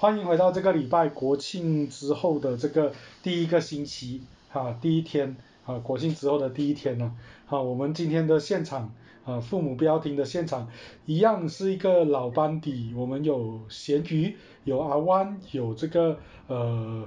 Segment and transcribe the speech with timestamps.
[0.00, 2.90] 欢迎回到这个礼拜国庆之后的这个
[3.22, 7.12] 第一个星期，哈，第一天，啊，国庆之后的第一天呢，
[7.44, 8.94] 好，我们今天的现场，
[9.26, 10.68] 啊，父母不要听的现场，
[11.04, 17.06] 一样是一个老班底，我们有咸鱼，有阿湾，有这个呃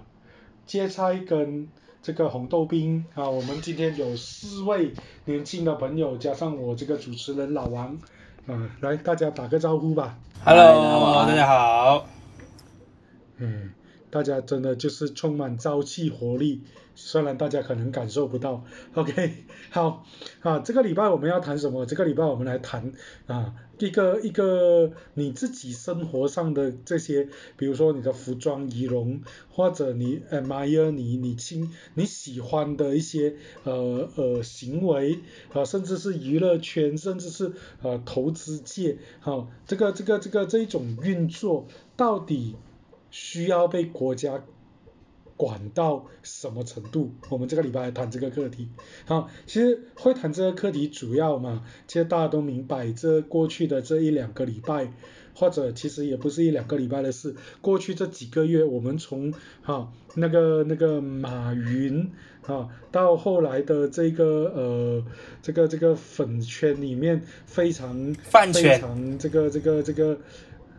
[0.68, 1.68] 芥菜跟
[2.04, 4.94] 这个红豆冰，啊，我们今天有四位
[5.26, 7.98] 年轻的朋友，加上我这个主持人老王，
[8.46, 10.16] 啊，来大家打个招呼吧。
[10.46, 12.13] Hello，大家好。
[13.44, 13.72] 嗯，
[14.10, 16.62] 大家真的就是充满朝气活力，
[16.96, 18.64] 虽然大家可能感受不到。
[18.96, 20.06] OK，好
[20.40, 21.86] 啊，这个礼拜我们要谈什么？
[21.86, 22.94] 这个礼拜我们来谈
[23.28, 27.28] 啊一个一个你自己生活上的这些，
[27.58, 33.36] 比如说你的服装仪容，或者你 admire 你你亲你喜欢的一些
[33.66, 35.20] 呃呃行为
[35.52, 37.52] 啊，甚至是娱乐圈，甚至是
[37.82, 42.56] 呃投资界，好、这个这个这个这一种运作到底。
[43.14, 44.44] 需要被国家
[45.38, 47.12] 管到什么程度？
[47.30, 48.70] 我们这个礼拜来谈这个课题。
[49.06, 54.92] 好，其实会谈这个课题主要嘛，其实大家都明白，这过去的这一两个礼拜，
[55.36, 62.10] 或者其实也不是一两个礼拜的事，过去这几个月，我们从哈那个那个马云
[62.48, 65.06] 啊，到后来的这个呃
[65.44, 68.16] 这个这个粉圈里面非常
[68.54, 70.18] 非常这个这个这个。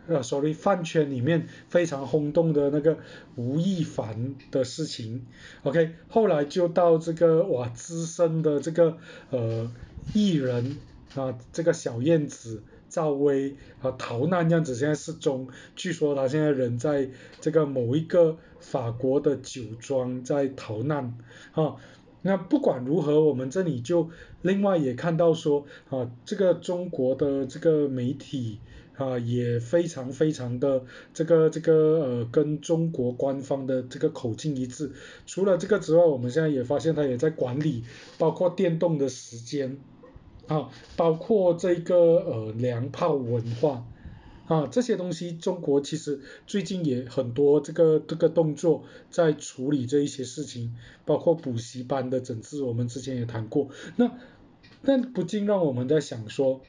[0.06, 2.98] 呃所谓饭圈里面非常轰动的那个
[3.36, 5.24] 吴亦凡的事情
[5.62, 8.98] ，OK，后来就到这个哇资深的这个
[9.30, 9.70] 呃
[10.12, 10.76] 艺人
[11.14, 17.08] 啊，这个小燕子赵薇啊逃难这样子，现在失踪，据说他现在人在
[17.40, 21.16] 这个某一个法国的酒庄在逃难
[21.52, 21.76] 啊。
[22.20, 24.10] 那不管如何，我们这里就
[24.42, 28.60] 另外也看到说啊，这个中国的这个媒体。
[28.96, 34.92] 啊，也非常非常的这个这个呃，跟中国官方的这个口径一致。
[35.26, 37.82] 除了这个之外，我们现在也发现它也在管理，
[38.18, 39.78] 包括电动的时间，
[40.46, 43.84] 啊，包括这个呃粮炮文化，
[44.46, 50.72] 啊，这些东西中国其实最近也很多这个这个动作在处理这一些事情，
[51.04, 53.70] 包括补习班的整治，我们之前也谈过。
[53.96, 54.12] 那
[54.84, 56.60] 但不禁让我们在想说，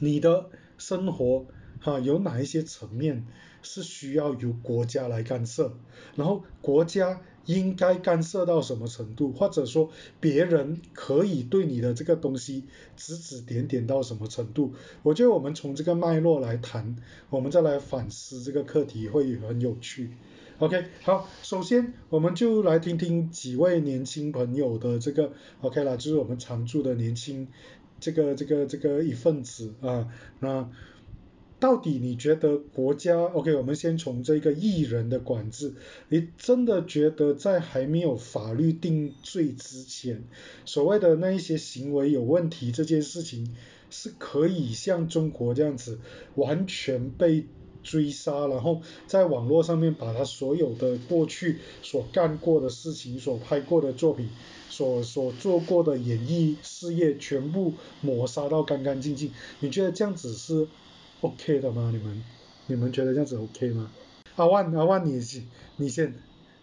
[0.00, 0.46] 你的
[0.82, 1.46] 生活
[1.80, 3.24] 哈、啊、有哪一些层面
[3.62, 5.72] 是需要由国家来干涉，
[6.16, 9.90] 然后国家应该干涉到什么程度，或者说
[10.20, 12.64] 别人可以对你的这个东西
[12.96, 14.74] 指指点点到什么程度？
[15.04, 16.96] 我觉得我们从这个脉络来谈，
[17.30, 20.10] 我们再来反思这个课题会很有趣。
[20.58, 27.48] OK，好，首先我们就来听听几位年轻朋友的这个 OK 啦，就是我们常驻的年轻
[28.02, 30.08] 这个这个这个一份子啊，
[30.40, 30.68] 那
[31.60, 33.54] 到底你觉得国家 OK？
[33.54, 35.74] 我们先从这个艺人的管制，
[36.08, 40.24] 你真的觉得在还没有法律定罪之前，
[40.64, 43.54] 所谓的那一些行为有问题这件事情，
[43.90, 46.00] 是可以像中国这样子
[46.34, 47.46] 完全被
[47.82, 54.28] 追杀，然后在网络上面把他所有的过去所干过的事情、所拍过的作品、
[54.68, 59.32] 所所做过的演艺事业全部抹杀到干干净净。
[59.60, 60.66] 你觉得这样子是
[61.20, 61.90] OK 的吗？
[61.92, 62.24] 你们
[62.66, 63.90] 你们觉得这样子 OK 吗？
[64.36, 66.14] 阿万阿万你先你先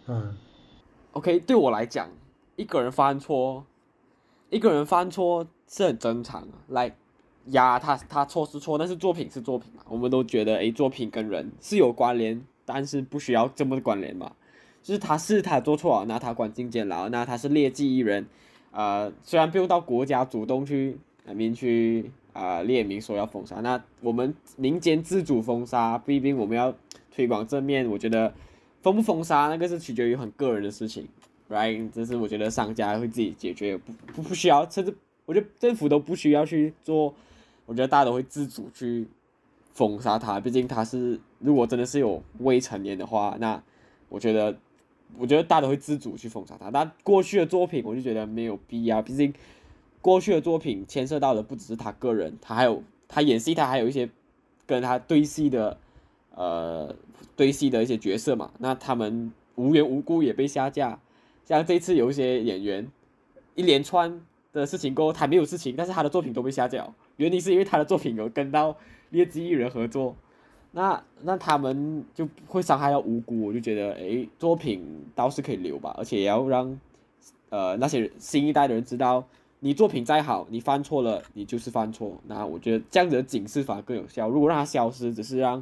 [0.06, 0.36] 啊
[1.12, 2.10] OK，对我来讲，
[2.56, 3.64] 一个人犯错，
[4.48, 6.56] 一个人犯错是很正常的。
[6.68, 6.96] 来，
[7.46, 14.32] 呀，他他错是错，但是作品是作品嘛，我们都觉得，诶，作品跟人是有关联，但是不需要这么关联嘛。
[14.82, 18.26] 就是他是他做错了，那他关进监牢，那他是劣迹艺人，
[18.70, 20.96] 呃，虽然不用到国家主动去
[21.26, 26.72] 那边去啊、列明说要封杀，那我们民间自主封杀，毕竟我们要
[27.10, 28.32] 推广正面，我觉得
[28.80, 31.06] 封不封杀那个是取决于很个人的事情
[31.50, 31.90] ，right？
[31.90, 34.94] 这是我觉得商家会自己解决，不不不需要，甚至
[35.26, 37.12] 我觉得政府都不需要去做，
[37.70, 39.06] 我觉得大家都会自主去
[39.72, 43.62] 封杀他，毕竟他是如果真的是有未成年的话，那
[44.08, 44.58] 我觉得。
[45.18, 49.34] 我觉得大家都会自主去封杀他，但过去的作品我就觉得没有必要，毕竟
[50.00, 54.08] 过去的作品牵涉到的不只是他个人，他还有他演戏，他还有一些
[54.66, 55.76] 跟他对戏的
[56.36, 56.94] 呃
[57.34, 61.00] 对戏的一些角色嘛，那他们无缘无故也被下架，
[61.44, 62.86] 像这次有一些演员
[63.56, 64.20] 一连串
[64.52, 66.88] 的事情过后，他没有事情，但是他的作品都被下架，
[67.20, 68.74] 原因是因为他的作品有跟到
[69.10, 70.16] 劣迹艺人合作。
[70.72, 76.80] 那那他们就会伤害到无辜，我就觉得，诶，作品倒是可以留吧，而且也要让，
[77.48, 79.24] 呃，那些新一代的人知道，
[79.58, 82.16] 你作品再好，你犯错了，你就是犯错。
[82.26, 84.28] 那我觉得这样子的警示反而更有效。
[84.28, 85.60] 如果让它消失，只是让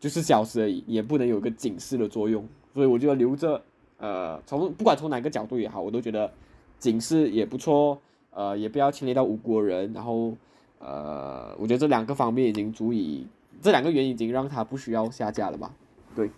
[0.00, 2.48] 就是消失而已，也不能有个警示的作用。
[2.72, 3.62] 所以我觉得留着，
[3.98, 6.32] 呃，从不管从哪个角度也好，我都觉得
[6.78, 8.00] 警示也不错，
[8.38, 9.92] 呃，也不要牵连到无辜人。
[9.92, 10.32] 然后，
[10.78, 13.26] 呃，我觉得这两个方面已经足以，
[13.60, 15.72] 这两个原因已经让他不需要下架了吧？
[16.14, 16.30] 对，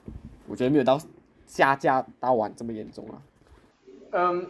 [0.48, 0.98] 我觉得没有到
[1.44, 3.20] 下架到晚这么严重啊。
[4.12, 4.46] 嗯，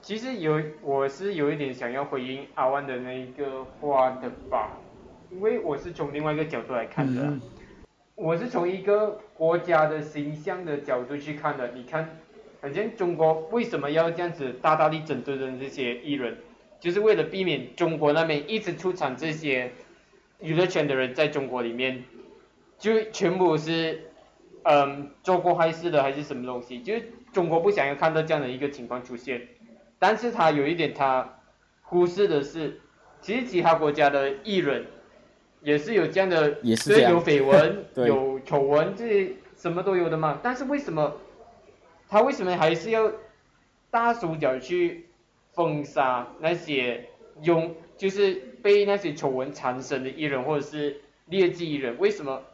[0.00, 4.78] 其实有我是有一点想要回应阿万的那一个话的吧，
[5.30, 7.38] 因为我是从另外一个角度来看的，
[8.14, 11.72] 我是从一个国家的形象的角度去看的。
[11.72, 12.08] 你看，
[12.62, 16.38] 反正中国为什么要这样子大大力整顿的这些艺人，
[16.80, 19.72] 就是为了避免中国那边一直出产这些
[20.40, 22.04] 娱乐圈的人在中国里面，
[22.78, 24.10] 就全部是
[24.62, 27.02] 嗯做过坏事的还是什么东西，就是。
[27.32, 29.46] 中国不想要看到这样的一个情况出现，
[29.98, 31.38] 但是他有一点他
[31.82, 32.80] 忽视的是，
[33.20, 34.86] 其实其他国家的艺人
[35.60, 40.40] 也是有这样的，也是有绯闻、 有丑闻，这些什么都有的嘛。
[40.42, 41.14] 但是为什么
[42.08, 43.12] 他为什么还是要
[43.90, 45.05] 大手脚去
[45.56, 47.08] 封杀那些
[47.42, 51.98] 用就是被那些丑闻缠身的艺人或者是劣迹艺人？
[51.98, 52.44] 为什么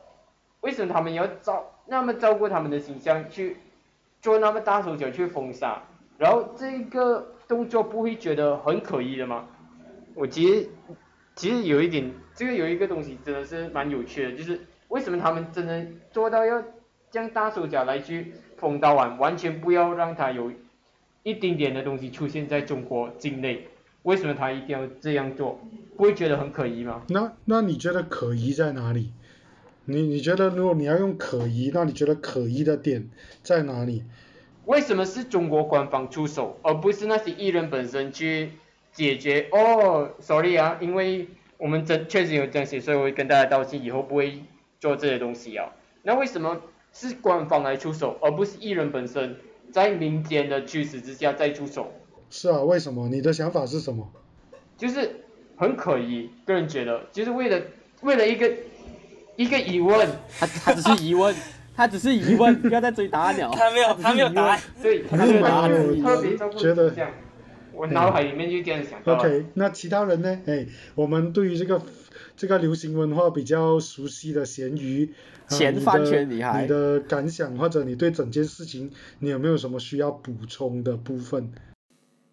[0.62, 3.58] 为什么他们要照那么照顾他们的形象去？
[4.22, 5.82] 做那么大手脚去封杀，
[6.16, 9.49] 然后这个动作不会觉得很可疑的吗？
[10.14, 10.69] 我其实
[11.34, 16.62] 其实有一点，这个有一个东西真的是蛮有趣的，就是为什么他们真的做到要
[17.10, 20.52] 将大手脚来去封到完，完全不要让他有
[21.22, 23.69] 一丁点的东西出现在中国境内？
[24.02, 25.60] 为什么他一定要这样做？
[25.96, 27.02] 不会觉得很可疑吗？
[27.08, 29.12] 那那你觉得可疑在哪里？
[29.84, 33.08] 你你觉得如果你要用可疑，那你觉得可疑的点
[33.42, 34.02] 在哪里？
[34.64, 38.50] 为什么是中国官方出手，而不是那些艺人本身去
[38.92, 39.48] 解决？
[39.52, 41.28] 哦，sorry 啊，因为
[41.58, 44.42] 我们真确实有这些，所以我会跟大家道歉，以后不会
[44.80, 45.72] 做这些东西啊。
[46.02, 46.60] 那为什么
[46.92, 49.36] 是官方来出手，而不是艺人本身
[49.72, 51.90] 在民间的驱使之下再出手？
[52.30, 53.08] 是啊，为什么？
[53.08, 54.08] 你的想法是什么？
[54.76, 55.24] 就是
[55.56, 57.60] 很可疑，个人觉得，就是为了
[58.02, 58.48] 为了一个。
[59.34, 60.06] 一个疑问，
[60.38, 61.34] 他他只是疑问，
[61.74, 63.50] 他只是疑问，不要再追答案了。
[63.56, 64.60] 他没有，他没有答案。
[64.82, 65.70] 对，他没有答案。
[66.02, 67.10] 特别觉得这样，
[67.74, 69.00] 我脑海里面就这样想。
[69.04, 70.40] OK，那其他人呢？
[70.46, 71.82] 哎，我们对于这个
[72.36, 75.10] 这个流行文化比较熟悉的咸鱼，
[75.48, 78.90] 咸饭圈女孩，你的感想或者你对整件事情，
[79.20, 81.50] 你有没有什么需要补充的部分？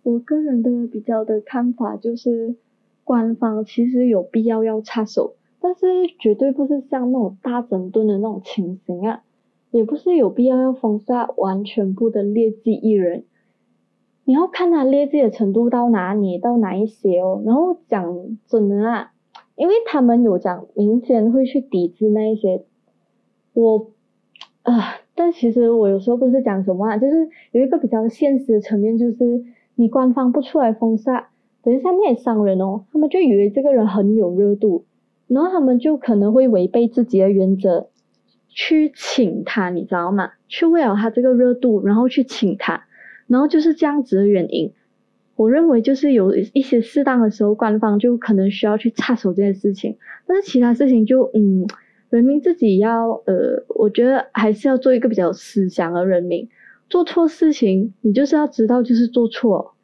[0.04, 2.56] 我个人的比较的看法就是，
[3.04, 5.36] 官方其实有必要要插手。
[5.62, 5.86] 但是
[6.18, 9.24] 绝对不是像那种大整顿的那种情形啊，
[9.72, 13.26] 也不是有必要要封杀完全部的劣迹艺人，
[14.30, 17.42] 你要看他劣迹的程度到哪里，到哪一些哦。
[17.44, 19.12] 然后讲真的啊，
[19.56, 22.64] 因为他们有讲民间会去抵制那一些，
[23.54, 23.90] 我
[24.62, 29.44] 啊，但其实我有时候不是讲什么啊，就是有一个比较现实的层面，就是
[29.74, 31.30] 你官方不出来封杀，
[31.64, 34.86] 等一下那些商人哦，他们就以为这个人很有热度。
[35.26, 37.88] 然后他们就可能会违背自己的原则，
[38.48, 40.34] 去请他，你知道吗？
[40.48, 42.84] 去为了他这个热度，然后去请他，
[43.30, 44.74] 然后就是这样子的原因。
[45.38, 49.96] 我认为就是有一些适当的时候，官方就可能需要去插手这件事情。
[50.28, 51.66] 但是其他事情就嗯，
[52.10, 56.50] 人民自己要呃，我觉得还是要做一个比较思想的人民。
[56.90, 59.76] 做错事情，你就是要知道就是做错。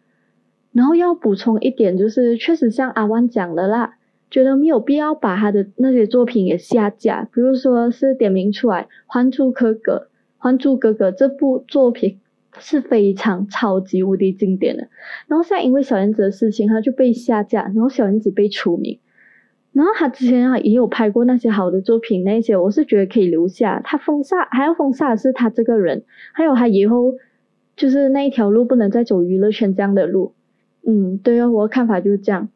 [0.74, 3.98] 然后要补充一点，就是确实像阿万讲的啦。
[4.30, 9.94] 觉得没有必要把他的那些作品也下架，比如说是点名出来，《还珠格格》
[10.38, 12.20] 《还珠格格》这部作品
[12.60, 14.88] 是非常超级无敌经典的，
[15.28, 19.00] 然后现在因为小燕子的事情，他就被下架，然后小燕子被除名，
[19.74, 27.14] 然后他之前也有拍过那些好的作品，那些我是觉得可以留下，他封杀还要封杀的是他这个人，还有他以后
[27.76, 30.34] 就是那一条路不能再走娱乐圈这样的路，
[30.86, 32.50] 嗯，对哦，我的看法就是这样。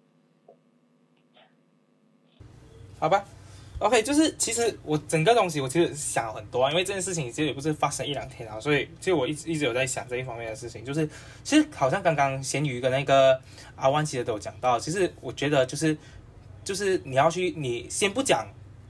[3.00, 3.24] 好吧。
[3.80, 10.86] ，OK，就是其实我整个东西我其实想了很多啊，因为这件事情其实也不是发生一两天啊，所以其实我一直一直有在想这一方面的事情。
[10.86, 11.10] 就是
[11.44, 13.40] 其实好像刚刚咸鱼跟那个
[13.76, 15.98] 阿万其实都有讲到，其实我觉得就是
[16.64, 18.48] 就是你要去，你先不讲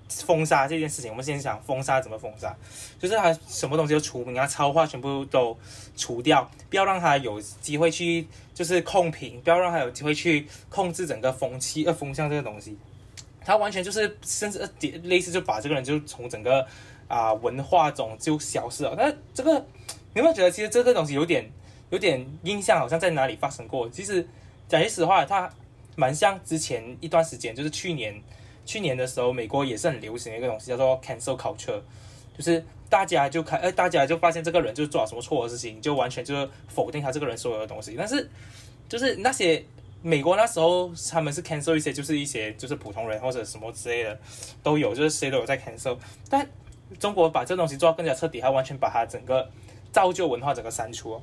[0.08, 2.56] 封杀这件事情，我们先想封杀怎么封杀，
[2.98, 5.56] 就是他什么东西都除名啊，超话全部都
[5.96, 12.76] 除掉，不要让他有机会去就是控评，不要让他有机会去控制整个风气呃风向这个东西。
[13.50, 14.60] 他完全就是，甚至
[15.06, 16.64] 类似就把这个人就从整个
[17.08, 18.94] 啊文化中就消失了。
[18.96, 19.54] 那这个
[20.14, 21.50] 你有没有觉得，其实这个东西有点
[21.90, 23.90] 有点印象，好像在哪里发生过？
[23.90, 24.24] 其实
[24.68, 25.52] 讲句实话，它
[25.96, 28.22] 蛮像之前一段时间，就是去年
[28.68, 31.82] 去年的时候，美国也是很流行的一个东西，叫做 cancel culture。
[32.38, 37.96] 就是大家就开，呃，大家就发现这个人就做了什么错的事情，就完全就否定他这个人所有的东西。
[37.98, 38.30] 但是
[38.88, 39.66] 就是那些
[40.02, 44.18] 美国那时候他们是 cancel 一些，就是一些就是普通人或者什么之类的
[44.64, 45.98] 都有，就是谁都有在 cancel。
[46.30, 46.48] 但
[47.00, 49.50] 中国把这东西做到更加彻底，他完全把它整个
[49.92, 51.22] 造就文化整个删除。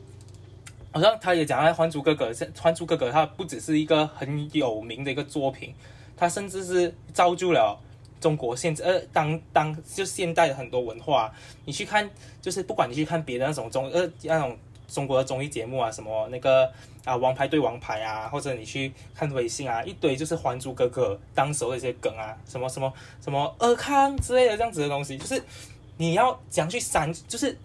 [0.93, 5.75] 好像他也讲了《还珠格格》，《还珠格格》它不只是一个很有名的一个作品，
[6.17, 7.79] 它甚至是造就了
[8.19, 11.31] 中国现呃当当就现代的很多文化。
[11.67, 12.09] 你去看，
[12.41, 14.57] 就是不管你去看别的那种综呃那种
[14.89, 16.73] 中国的综艺节目啊，什么那个
[17.07, 25.43] 啊《王牌对王牌》啊，或者你去看微信啊，一堆就是《还珠格格》当时候的一些梗啊，什么什么什么尔康之类的这样子的东西，就是
[25.97, 27.57] 你要讲去删，就是。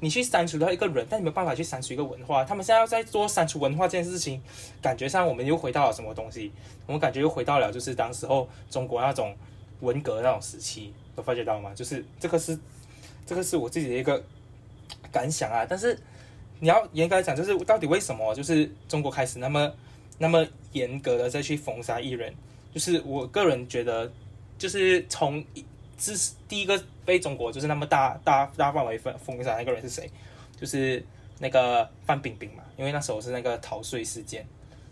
[0.00, 2.44] 你去删除掉一个人，但你没有办法去删除一个文化。
[2.44, 4.38] 他们现在要在做删除文化这件事情，
[4.82, 6.52] 感觉上我们又回到了什么东西？
[6.84, 9.34] 我们感觉又回到了就是当时候中国那种
[9.80, 11.72] 文革那种时期，有发觉到吗？
[11.74, 12.58] 就是这个是
[13.24, 14.22] 这个是我自己的一个
[15.10, 15.64] 感想啊。
[15.66, 15.98] 但是
[16.64, 19.70] 你要严格来讲，就是到底为什么就是中国开始那么
[20.16, 22.32] 那么严格的再去封杀艺人？
[22.72, 24.10] 就是我个人觉得，
[24.56, 25.44] 就是从。
[25.96, 30.10] 是第一个被中国就是那么大大大范围封封杀那个人是谁？
[30.60, 31.02] 就是
[31.38, 34.44] 那个范冰冰嘛，因为那时候是那个逃税事件，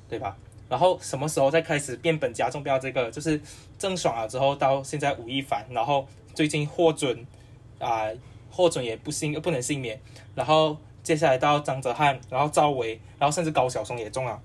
[0.08, 0.36] 对吧？
[0.68, 2.62] 然后什么时候再开始变本加重？
[2.62, 3.38] 不要这个，就是
[3.76, 7.26] 郑爽了之后，到现在吴亦凡，然后最近获准
[7.80, 8.08] 啊，
[8.48, 10.00] 获准也不幸不能幸免，
[10.36, 14.40] 然后接下来到张哲瀚，然后赵薇，然后甚至高晓松也中了。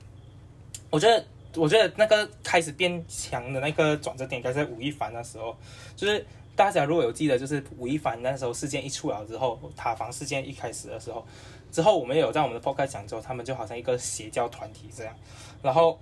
[0.90, 5.56] 我觉得，我觉得那个开始变强的那个转折点，应该在吴亦凡那时候，
[5.96, 6.26] 就是。
[6.58, 11.24] 大家如果有记得，就是吴亦凡那时候事件一出来之后，塔防事件一开始的时候，
[11.72, 15.14] 之后我们也有在我们的 podcast 讲之后，他们就好像一个邪教团体这样。
[15.62, 16.00] 然后，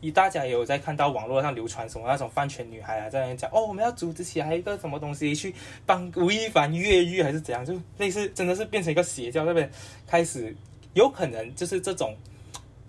[0.00, 9.70] 一大家也有在看到网络上流传什么那种饭圈女孩啊，在那讲哦，我们要组织起来一个什么东西去帮吴亦凡越狱还是怎样，就类似真的是变成一个邪教那边
[10.06, 10.54] 开始，
[10.94, 12.14] 有可能就是这种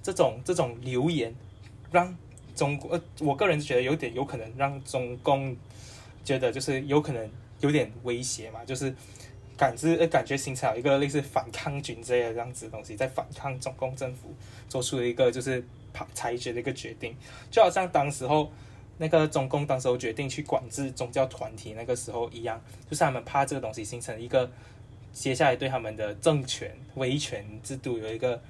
[0.02, 1.34] 这种这种流言，
[1.92, 2.16] 让
[2.56, 5.56] 中国，我个人觉得有点有可能让中共。
[6.22, 7.28] 觉得就是有可能
[7.62, 8.94] 有点威胁嘛，就是
[9.60, 14.34] 感知呃感觉形成一个类似反抗军这样这样子的东西，在反抗中共政府
[14.70, 15.62] 做出了一个就是
[16.14, 17.14] 裁决的一个决定，
[17.52, 18.50] 就好像当时候
[18.98, 24.50] 那个中共当时候决定去管制宗教团体那个时候一样，就是他们怕这个东西形成一个
[25.12, 28.42] 接下来对他们的政权威权制度有一个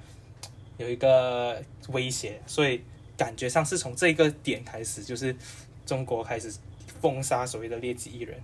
[0.78, 2.80] 有一个威胁，所以
[3.16, 5.34] 感觉上是从这个点开始，就是
[5.84, 6.54] 中国开始。
[7.00, 8.38] 封杀所谓的劣迹艺人，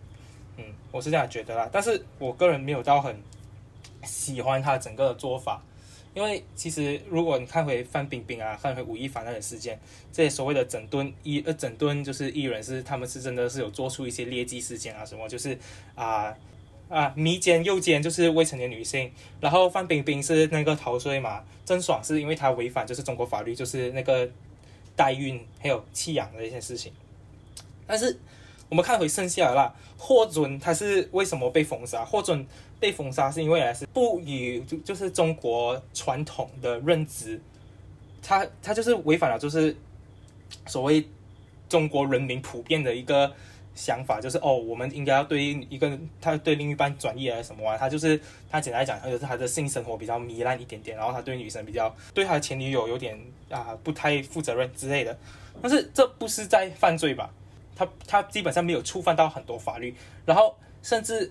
[0.57, 1.69] 嗯，我是这样觉得啦。
[1.73, 3.17] 但是我个人没有到很
[4.05, 5.63] 喜欢他整个的做法，
[6.15, 9.79] 因为其实如果你看回范冰冰啊，看回吴亦凡那些事件，
[10.13, 15.59] 这些所谓的整顿艺呃整顿就是艺人是他们是真的是有做出一些劣迹事件啊，什么就是
[15.95, 16.35] 啊
[16.89, 19.11] 啊迷奸诱奸就是未成年女性，
[19.41, 24.27] 然后范冰冰是那个逃税嘛，郑爽是因为她违反就是中国法律，就是那个
[24.95, 26.93] 代孕还有弃养的一些事情，
[27.87, 28.19] 但是。
[28.69, 32.05] 我们看回剩下的啦，霍准他是为什么被封杀？
[32.05, 32.47] 霍准
[32.81, 37.41] 被封杀是因为还是不与就就是中国传统的认知，
[38.23, 39.77] 他他就是违反了就是
[40.67, 41.07] 所谓
[41.69, 43.33] 中国人民普遍的一个
[43.75, 47.77] 想法，就是哦，我们应该要对一个他对另一半转移还是什么啊？
[47.79, 48.21] 他就是
[48.51, 53.17] 他简单讲，他就是他的性生活比较糜烂一点点，然后他对女生比较对他的前女友有点
[53.49, 55.17] 啊不太负责任之类的，
[55.63, 57.31] 但是这不是在犯罪吧？
[57.77, 61.31] 他他基本上没有触犯到很多法律，然后甚至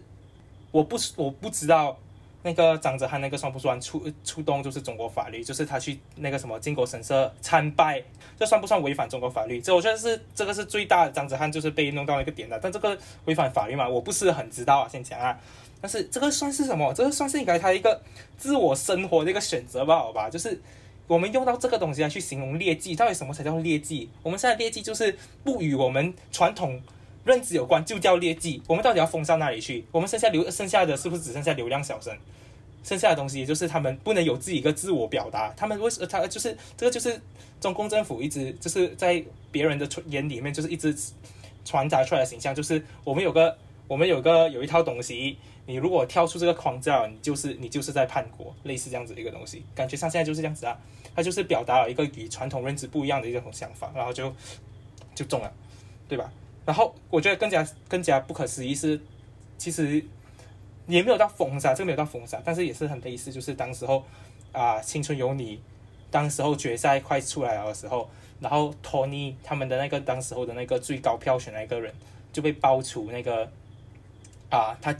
[0.72, 1.98] 我不我不知道
[2.44, 8.04] 那个张哲瀚那个算不算触触动就是中国法律，就是他去那个什么靖国神社参拜，
[8.38, 9.60] 这算不算违反中国法律？
[9.60, 15.38] 这我觉得是这个是最大的张哲瀚就是被弄到一个点的，但这个违反法律嘛，我不是很知道啊，先讲啊。
[15.82, 16.94] 但是这个算是什么？
[16.94, 18.02] 这个算是应该他一个
[18.38, 20.62] 自我生活的一个选择吧，好吧，就是。
[21.07, 24.09] 我们用到这个东西来去形容劣迹，到底什么才叫劣迹？
[24.24, 26.81] 我们现在劣迹就是不与我们传统
[27.24, 28.62] 认知有关，就叫劣迹。
[28.67, 29.85] 我们到底要封到哪里去？
[29.91, 32.17] 我们剩下留剩下的是不是只剩下流量小生？
[32.83, 35.53] 剩下的东西就是他们不能有自己一个自我表达。
[35.57, 37.19] 他们为什他就是这个就是
[37.59, 40.95] 中共政府一直就是在别人的眼里面就是一直
[41.63, 43.57] 传达出来的形象，就是我们有个
[43.88, 45.38] 我们有个有一套东西。
[45.67, 50.79] 你如果跳出这个框架，你就是你就是在叛国，类似这样子一个东西，感觉上现在就是这样子啊，
[51.15, 54.31] 他就是表达了一个与传统认知不一样的一种想法，然后就
[55.15, 55.51] 就中了，
[56.07, 56.31] 对吧？
[56.65, 59.01] 然后我觉得更加更加不可思议是，
[59.57, 60.05] 其实
[60.88, 64.03] 也没有到封杀，这个没有到封杀，但是也是很类似，就是当时候
[64.51, 65.60] 啊，青春有你，
[66.12, 68.07] 当时候决赛快出来了的时候，
[68.39, 71.91] 然后托尼他们的那个当时候的那个最高票选那个人
[72.31, 73.50] 就被爆出那个
[74.51, 74.95] 啊他。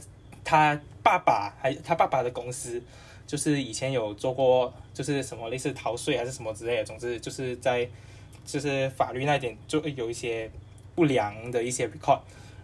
[0.46, 2.80] 他爸爸还他爸爸的公司，
[3.26, 7.86] 就是以前有做过，就是什么类似逃税还是什么之类的，总之就是在
[8.44, 10.48] 就是法律那点就有一些
[10.94, 12.20] 不良的一些 record，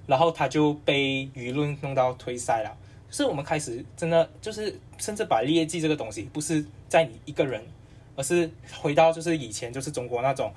[0.06, 2.72] 然后他就被舆论弄到退赛了。
[3.10, 7.62] 是我们开始真的就是甚至把劣迹这个东西不是在你一个人，
[8.14, 8.48] 而是
[8.80, 10.50] 回到就是以前就是中国那种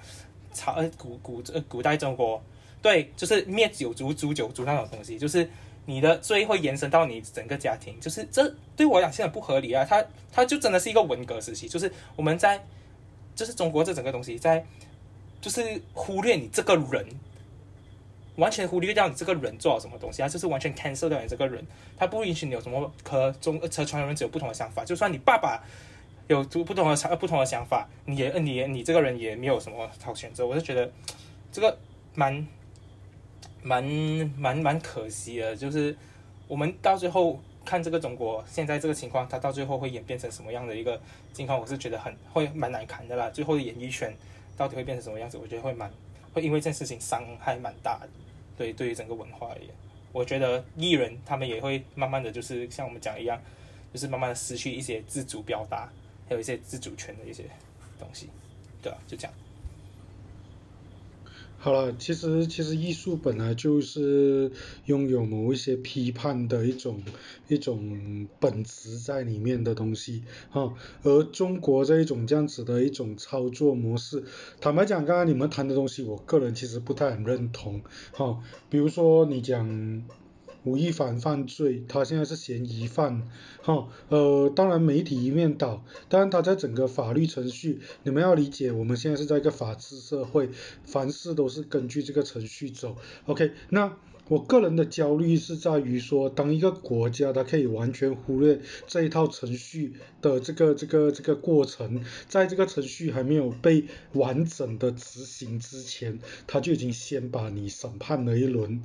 [0.53, 2.41] 朝呃古古呃古代中国
[2.81, 5.49] 对就是灭九族诛九族那种东西，就是
[5.85, 12.63] 你的罪会延伸到你整个家庭，就是这对我来讲现在不合理啊，他他就真的是一个文革时期，就是我们在
[13.35, 14.65] 就是中国这整个东西在
[15.41, 17.05] 就是忽略你这个人。
[18.37, 21.65] 完全忽略掉你这个人做了什么东西，他就是完全 cancel 掉你这个人，
[21.95, 25.63] 他不允许你有什么和中和传统人只有不同的想法，就算你爸爸
[26.27, 30.91] 有不同的想不同的想法，你也你你这个人也没有什么好选择，我就觉得
[31.49, 31.77] 这个
[32.13, 32.45] 蛮
[33.65, 33.83] 蛮
[34.37, 35.97] 蛮蛮可惜的，就是
[36.47, 41.01] 我们到最后看这个中国现在这个情况，它到最后会演变成什么样的一个
[41.33, 43.27] 情况，我是觉得很会蛮难看的啦。
[43.31, 44.15] 最后的演艺圈
[44.55, 45.91] 到底会变成什么样子，我觉得会蛮
[46.31, 48.09] 会因为这件事情伤害蛮大的。
[48.55, 49.69] 对，对于整个文化而言，
[50.11, 53.41] 我觉得艺人他们也会慢慢的就是像我们讲一样，
[53.91, 55.89] 就是慢慢的失去一些自主表达，
[56.29, 57.45] 还有一些自主权的一些
[57.97, 58.29] 东西，
[58.79, 58.97] 对吧？
[59.07, 59.33] 就这样。
[61.65, 64.51] 好了，其实其实艺术本来就是
[64.85, 67.01] 拥有某一些批判的一种
[67.47, 74.23] 一种本质在里面的东西哈，而中国这一种这样子的一种操作模式，
[74.61, 77.81] 坦白讲，刚刚你们谈的东西，我个人其实不太很认同
[78.11, 80.03] 哈，比如说你讲。
[80.65, 83.21] 吴亦凡犯罪，他现在是嫌疑犯，
[83.61, 90.49] 哈，呃，当然媒体一面倒，当然他在整个法律程序，你们要理解，我们现在是在一个法治社会，
[90.83, 92.95] 凡事都是根据这个程序走
[93.27, 93.95] ，OK，那
[94.27, 108.81] 我个人的焦虑是在于说，当一个国家它可以完全忽略这一套程序的这个这个这个过程，在这个程序还没有被完整的执行之前，他就已经先把你审判了一轮。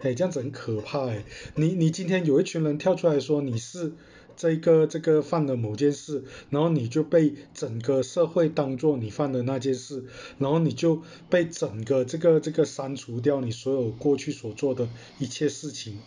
[0.00, 1.24] 哎，这样子很可怕哎！
[1.56, 3.92] 你你今天有一群人跳出来说你是
[4.34, 10.04] 这个这个犯了某件事，然后你就被整个社会当做你犯的那件事，
[10.38, 15.98] 然后你就被整个这个这个删除掉你所有过去所做的一切事情，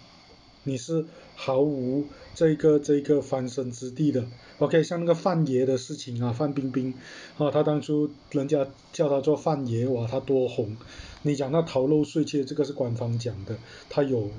[0.64, 4.26] 你是毫无这个这个翻身之地的。
[4.60, 6.94] OK，像那个范爷的事情啊，范冰冰
[7.38, 10.78] 啊，他当初人家叫他做范爷，哇，他多红。
[11.24, 13.58] 你讲那逃漏税，其实这个是官方讲的，
[13.90, 14.30] 他有，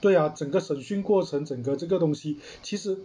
[0.00, 2.98] 对啊，整个审讯过程，整个这个东西，其实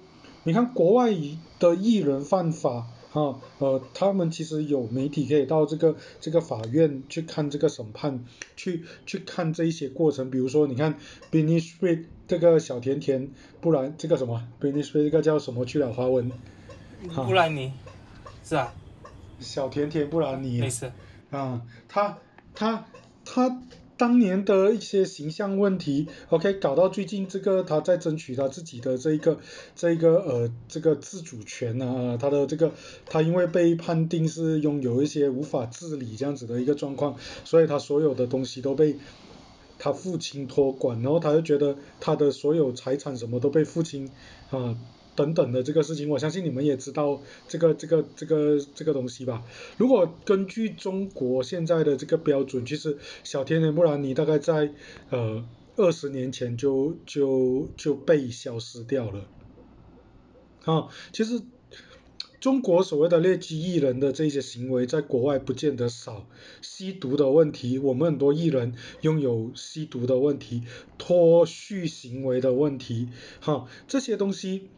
[0.44, 1.14] 你看国外
[1.60, 8.26] 的艺人犯法，哈，呃，他们其实有媒体可以到这个这个法院去看这个审判，
[8.58, 10.98] 去去看这一些过程，比如说你看
[11.30, 13.30] b e n i s h r e e 这个小甜甜，
[13.62, 16.32] 不然这个什么 b e n i s h r e e 这个叫什么去了华文？
[17.16, 17.72] 布兰妮，
[18.44, 18.74] 是啊，
[19.40, 20.92] 小甜甜布兰妮，没事，
[21.30, 22.18] 啊，他
[22.56, 22.86] 他。
[23.26, 23.58] 他
[23.96, 29.38] 当年的一些形象问题，OK，搞到最近这个他在争取他自己的这一个
[29.76, 32.72] 这个呃这个自主权啊，他的这个
[33.06, 38.98] 他因为被判定是拥有一些无法自理这样子的一个状况，所以他所有的东西都被
[39.78, 44.10] 他父亲托管，然后他就觉得他的所有财产什么都被父亲
[44.50, 44.76] 啊。
[45.16, 49.44] 等等的这个事情，我相信你们也知道这个这个这个这个东西吧。
[49.78, 54.72] 如果根据中国现在的这个标准，其实小甜甜布兰妮大概在
[55.12, 55.46] 呃
[55.76, 59.28] 二十年前就就就被消失掉了。
[60.66, 61.42] 啊，其实
[62.40, 66.26] 中国所谓的劣迹艺人的这些行为，在国外不见得少。
[66.62, 70.64] 吸毒的问题，我们很多艺人拥有吸毒的问题，
[70.98, 73.10] 脱序行为的问题，
[73.42, 74.70] 哈，这些东西。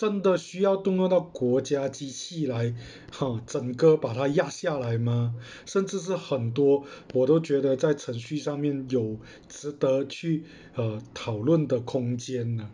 [0.00, 2.74] 真的需要动用到国家机器来，
[3.12, 5.34] 哈，整个把它压下来吗？
[5.66, 6.82] 甚至是很多，
[7.12, 12.70] 我都觉得在程序上面有值得去呃讨论的空间呢。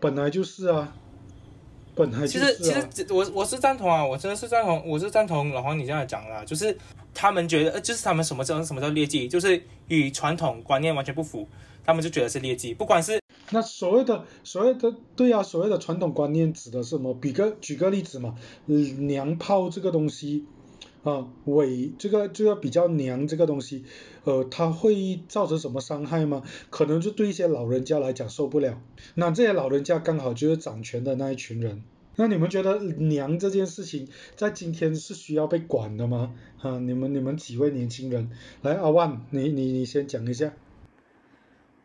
[0.00, 0.96] 本来就是啊，
[1.94, 2.56] 本来就是。
[2.56, 6.74] 其实其实我我是赞同啊，我真的是赞同，我是赞同老黄你这样讲啦，就是
[7.12, 11.46] 他们觉得，呃就是他们什么叫什么叫劣迹，就是与传统观念完全不符，
[11.84, 13.19] 他们就觉得是劣迹，不管是。
[13.50, 17.14] 那所谓的所谓的对啊，所谓的传统观念指的是什么？
[17.14, 20.44] 比个举个例子嘛，娘炮这个东西
[21.02, 23.84] 啊，伪这个这个比较娘这个东西，
[24.22, 26.44] 呃，它会造成什么伤害吗？
[26.70, 28.80] 可能就对一些老人家来讲受不了。
[29.14, 31.82] 那这些老人家刚好就是掌权的那一群人。
[32.16, 36.34] 那你们觉得娘这件事情在今天是需要被管的吗？
[36.60, 38.30] 啊，你们你们几位年轻人，
[38.62, 40.52] 来阿万，你你你先讲一下。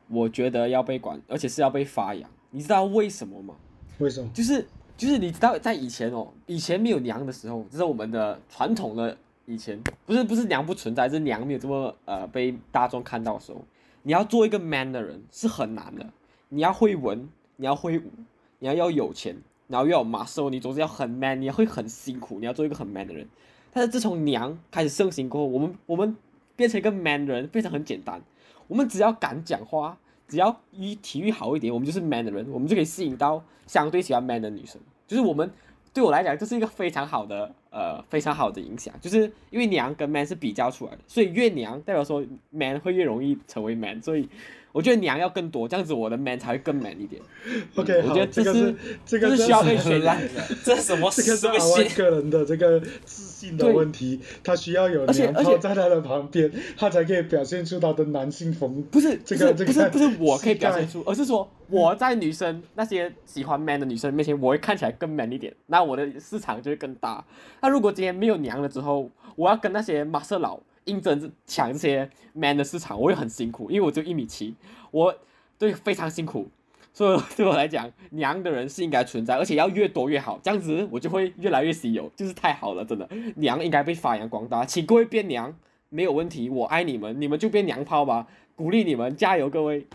[0.07, 2.29] 我觉得要被管，而且是要被发扬。
[2.51, 3.55] 你知道为什么吗？
[3.99, 4.29] 为什么？
[4.33, 4.65] 就是
[4.97, 13.63] 就是你知道，在以前哦，以前没有娘的时候，这是我们的传统的以前，不是不是娘不存在，是娘没有这么呃被大众看到的时候，
[14.03, 16.05] 你要做一个 man 的人是很难的。
[16.49, 18.11] 你要会文，你要会武，
[18.59, 19.35] 你要要有钱，
[19.67, 23.27] 然后要有 muscle，你总是要很 man，你会很辛苦，你要做一个很 man 的人。
[23.73, 26.15] 但是自从娘开始盛行过后，我们我们
[26.55, 28.21] 变成一个 man 的人非常很简单，
[28.67, 29.97] 我们只要敢讲话。
[30.27, 34.81] 只要一体育好一点，我们就是 man 的人，我们就可以吸引到相对喜欢 man 的女生。
[35.05, 35.47] 就是我们
[35.93, 38.91] 对我来讲，这是一个非常好的呃非常好的影响。
[38.99, 44.01] 就是因为娘跟 man 是比较出来的，所以越娘代表说 man 会越容易成为 man。
[44.01, 44.27] 所以
[44.75, 47.21] 我觉得娘要更多，这样子我的 man 才会更 man 一点。
[47.75, 50.43] OK，我觉得这个是这个是需要被渲染的。
[50.65, 51.09] 这是什么？
[51.15, 58.83] 这个是阿万个人的这个自信的问题，他需要有娘炮在他的旁边，他才可以表现出他的男性风。
[58.91, 67.23] 不是这个这个不是不是 我可以表现出，而是说我在女生那些喜欢 man 的女生面前，我会看起来更 man 一点，那我的市场就会更大。
[67.61, 74.55] 那如果今天没有娘了之后，我要跟那些马色佬硬争抢这些 man 的市场，我会很辛苦，因为我就一米七，
[74.91, 75.15] 我
[75.57, 76.49] 对非常辛苦。
[76.93, 85.53] 所以 对我来讲，娘的人是应该存在，而且要越多越好，这样子我就会越来越稀有，就是太好了，真的，娘应该被发扬光大，请各位变娘
[85.89, 89.85] 没有问题，我爱你们，你们就变娘炮吧，鼓励你们，加油各位，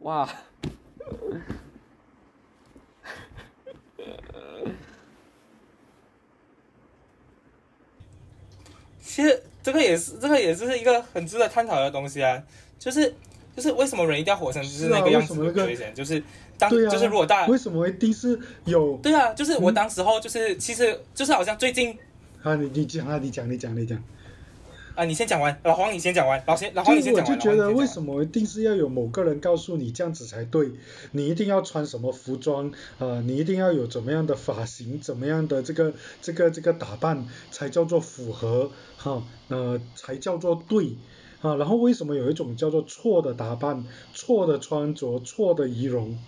[0.00, 0.28] 哇，
[9.00, 12.42] 其实这个也是这个也是一个很值得探讨的东西啊，
[12.78, 13.14] 就是
[13.54, 16.22] 就是为什么人一定要活成就是那个样子的危险，就是
[16.56, 21.94] 当就是如果大为什么一定是有对啊，就是我当时候就是其实就是好像最近
[22.42, 24.02] 啊，你你讲啊，你讲你讲你讲。
[24.98, 27.32] 啊，你先讲完，老黄你先讲完，老先老黄你先讲完。
[27.32, 30.72] 我就觉得为什么一定是要有某个人告诉你这样子才对？
[31.12, 33.20] 你一定要穿什么服装啊？
[33.24, 39.22] 你一定要有怎么样的发型，怎么样的这个这个这个打扮才叫做符合哈？
[39.46, 40.96] 呃，才叫做对
[41.42, 41.54] 啊？
[41.54, 46.18] 然后为什么有一种叫做错的打扮、错的穿着、错的仪容？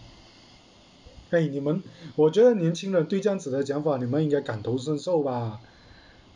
[1.31, 1.83] 哎，你们，
[2.15, 5.59] 我觉得年轻人对这样子的讲法，你们应该感同身受吧？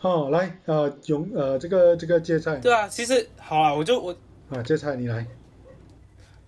[0.04, 2.56] 哦，来，呃，勇，呃，这个这个芥菜。
[2.56, 4.14] 对啊，其实好啊，我就我
[4.50, 5.26] 啊，芥菜你来。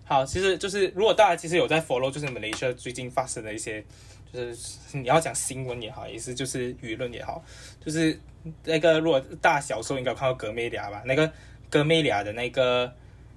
[0.05, 3.83] 好，其实就是如果大家其实有在 follow，就是马来西亚最近发生的一些，
[4.31, 7.43] 就是你要讲新闻也好，也是就是舆论也好，
[7.83, 8.19] 就是
[8.63, 11.27] 那个如果大家小时候应该看到格梅俩吧，那个
[11.67, 12.93] 格梅俩的那个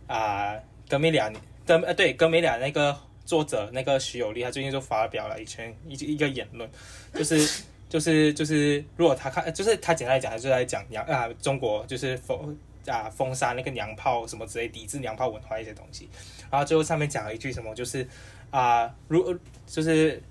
[0.06, 0.54] 啊，
[0.86, 1.32] 格梅俩
[1.66, 6.70] 格呃对格梅俩那个作者那个徐有利，他最近就发表了一圈一一个言论，
[7.14, 7.62] 就是。
[7.90, 16.08] 就是就是，如果他看，就是他简单来讲，他就在讲娘啊，中国就是封啊封杀那个娘炮什么之类，抵制娘炮文化一些东西。
[16.48, 18.06] 然后最后上面讲了一句什么，就是
[18.52, 20.22] 啊，如就是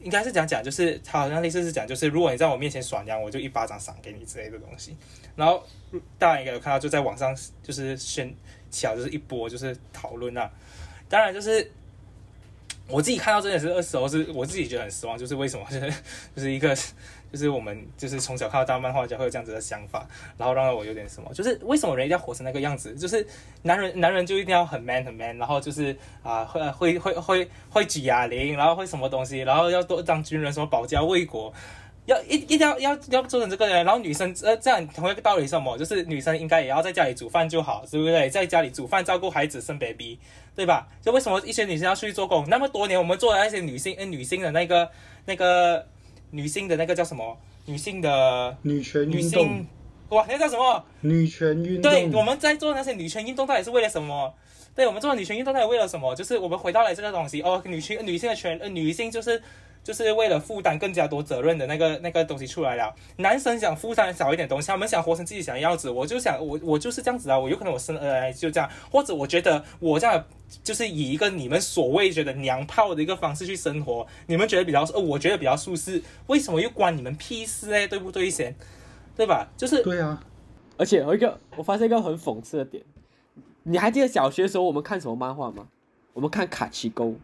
[0.00, 4.96] 应该是讲讲，就是他好像类似是讲，就是如果你在我面前耍娘，我就一巴掌赏给你之类的东西。
[5.36, 5.62] 然后
[6.18, 8.34] 大家应该有看到，就在网上就是掀
[8.70, 10.50] 起就是一波就是讨论啊。
[11.10, 11.70] 当然就是。
[12.88, 15.92] 我自己看到这件事的时候，是我自己觉得很失望，就是为什么，就 是
[16.36, 16.74] 就是一个，
[17.32, 22.94] 就是我们就是从小看到大漫画家会有这样子的想法，然后让我有点什么，就是为什么人一定要活成那个样子？
[22.94, 23.26] 就是
[23.62, 31.52] 男人男人就一定要很 man 很 man，然后就是啊会会会会会举哑铃，然后会什么东西，然后要多当军人，什么保家卫国。
[32.06, 38.28] 要一一定要要要做成这个人，然后女生呃这样同一个道理什么，就是女生应该也要在家里煮饭就好，对不对？
[38.28, 40.18] 在家里煮饭照顾孩子生 baby，
[40.56, 40.88] 对吧？
[41.00, 42.44] 就为什么一些女生要出去做工？
[42.48, 44.90] 那么多年我们做的那些女性呃女性的那个
[45.26, 45.86] 那个
[46.32, 47.38] 女性的那个叫什么？
[47.66, 49.64] 女性的女权运动
[50.08, 50.84] 哇，那叫什么？
[51.02, 51.82] 女权运动。
[51.82, 54.34] 对，我们在做那些女权运动到底是为了什么？
[54.74, 56.12] 对，我们做的女权运动到底为了什么？
[56.16, 59.40] 就是我们回到了这个东西哦，女权女性的权呃女性就是。
[59.84, 62.94] 就是为了负担更加多责任的那个那个东西出来了。
[63.16, 65.90] 男生想负担少一点东西，他们想活成自己想要样子。
[65.90, 67.38] 我就想，我我就是这样子啊。
[67.38, 70.24] 我有可能我生而来就这样，或者我觉得我这样
[70.62, 76.00] 就是以一个你们所谓觉得娘炮的一个方式去生活，你们觉得比较呃，我觉得比较舒适。
[76.28, 77.86] 为什么又关你们屁事哎？
[77.86, 78.54] 对不对先？
[79.16, 79.48] 对吧？
[79.56, 80.22] 就是对啊。
[80.76, 82.84] 而且有一个，我发现一个很讽刺的点，
[83.64, 85.66] 你还记得小学的时候我们看什么漫画吗？
[86.12, 87.14] 我们看卡奇沟，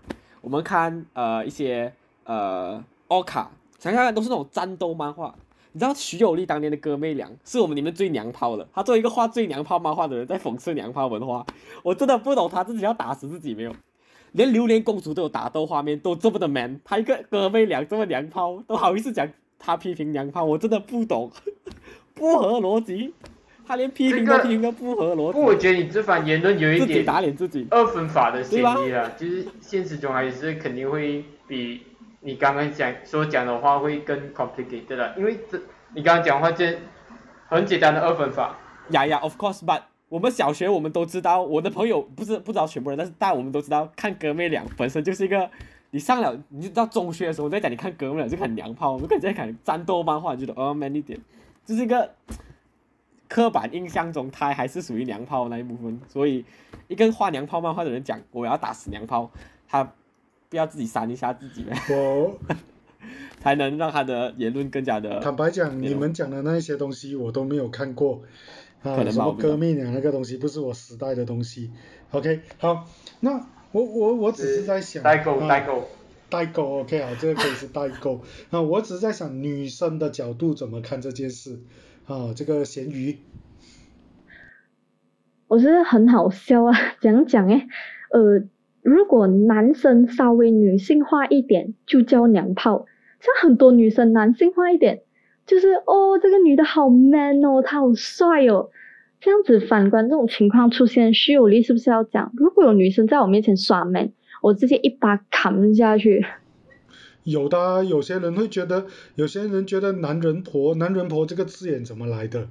[0.41, 1.93] 我们看呃一些。
[2.29, 5.35] 呃，奥卡，想想看，都是那种战斗漫画。
[5.73, 8.69] 你知道徐有利当年的哥妹俩是我们里面最娘炮的。
[8.75, 11.47] 他作为一个画最娘炮漫画的人，在讽刺娘炮文化，
[11.83, 13.75] 我真的不懂他自己要打死自己没有。
[14.33, 19.27] 连榴莲公主都有打斗画面，都这么的 man，他一个哥妹俩这么娘炮，都好意思讲
[19.59, 21.33] 他批评娘炮，我真的不懂，
[22.13, 23.15] 不合逻辑。
[23.67, 27.67] 他连批评都批评的不合逻辑不，我，觉得你这番言论有一点打脸自己。
[27.71, 31.83] 二分法的嫌疑了，就是现实中还是肯定会比
[32.21, 35.61] 你刚刚讲所讲的话会更 complicated 了，因为这
[35.95, 36.79] 你刚刚讲话这
[37.47, 38.57] 很简单的二分法，
[38.91, 45.51] 呀呀，of course，but 我们小学我们都知道，我的朋友不是不知道全部人，但是大我们都知道，看哥妹俩本身就是一个，
[45.91, 51.19] 你上了你就到中学的时候在讲你看哥妹俩就很娘炮，我们可能在看战斗漫画，觉得哦 man 一点，
[51.65, 52.15] 就是一个
[53.29, 56.45] 刻板印象中他还是属于娘炮那一部分，所以
[56.89, 59.31] 一个画娘炮漫画的人讲我要打死娘炮，
[59.69, 59.93] 他
[60.49, 62.39] 不要自己杀一下自己呗，我
[63.41, 68.23] 才能让他的言论更加的坦白讲，你们讲的那些东西我都没有看过，
[68.83, 69.53] 啊什么吧我不知道。
[69.53, 71.71] 哥妹那个东西不是我时代的东西。
[72.11, 72.89] OK，好，
[73.21, 75.89] 那我我我只是在想，代购啊代购，
[76.31, 78.23] 代购，OK 好，这个可以是代购。
[78.51, 81.61] 啊，我只是在想女生的角度怎么看这件事。
[82.07, 83.19] 啊，这个咸鱼，
[85.47, 87.69] 我觉得很好笑啊，讲讲诶，
[88.11, 88.43] 呃，
[88.89, 92.87] 如果男生稍微女性化一点，就叫娘炮；
[93.21, 95.03] 像很多女生男性化一点，
[95.47, 98.71] 就是哦，这个女的好 man 哦，她好帅哦。
[99.21, 106.25] 这样子反观这种情况出现，徐有利是不是要讲，如果有女生在我面前耍 man，我直接一把砍下去。
[107.25, 112.49] 有的、有些人会觉得，有些人觉得男人婆，男人婆这个字眼怎么来的？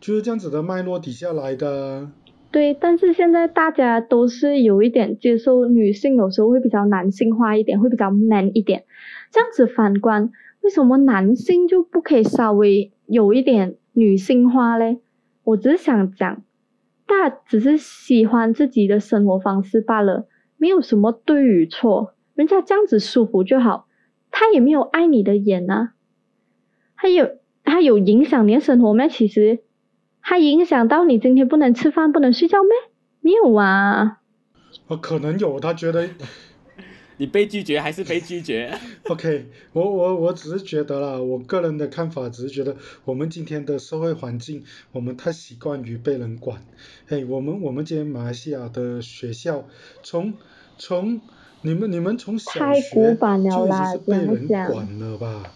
[0.00, 2.10] 就是这样子的脉络底下来的。
[2.54, 8.84] 对，但是现在大家都是有一点接受女性，有时候会比较男性化一点，会比较 man 一点。
[9.32, 15.00] 这样子反观，为什么男性就不可以稍微有一点女性化嘞？
[15.42, 16.44] 我只是想讲，
[17.08, 23.88] 大家只是喜欢自己的生活方式罢了，没有什么对与错，人家这样子舒服就好。
[24.30, 25.94] 他也没有碍你的眼啊，
[26.94, 27.30] 他有
[27.64, 29.08] 他有影响你的生活吗？
[29.08, 29.64] 其实。
[30.24, 32.70] 它影响到你今天不能吃饭、不能睡觉咩？
[33.20, 34.20] 没有啊。
[34.88, 36.08] 哦，可能有，他觉得
[37.18, 38.76] 你被拒绝还是被拒绝？
[39.08, 46.64] OK，我我我只是觉得啦，我个人的看法只是觉得我们今天的社会环境，我们太习惯于被人管。
[47.08, 49.64] 哎，我们我们今天马来西亚的学校，
[50.02, 50.34] 从
[50.76, 51.20] 从
[51.62, 55.52] 你们你们从小太学古板了就已啦经是被人管了吧？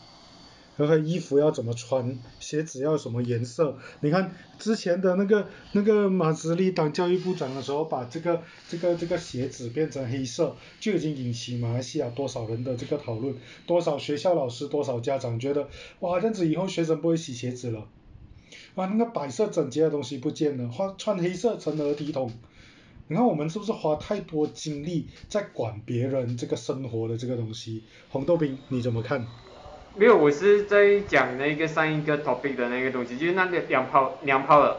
[0.79, 3.77] 然后衣服要怎么穿，鞋子要什么颜色？
[4.01, 13.35] 你看之前的那个那个马兹利当教育部长的时候，把这个这个这个鞋子变成黑色，就已经引起马来西亚多少人的这个讨论，
[13.67, 17.89] 多少学校老师，多少家长觉得，哇，这样子以后学生不会洗鞋子了，
[18.77, 22.31] 哇，那个白色整洁的东西不见了，换穿黑色成何体统？
[23.09, 27.83] 你看我们是不是花太多精力在管别人这个生活的这个东西？
[28.11, 29.27] 红豆冰你怎么看？
[29.99, 34.77] 没有，我是在讲那个上一个 topic 的那个东西，就是那个娘炮娘炮了。